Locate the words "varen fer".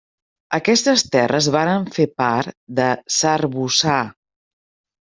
1.57-2.09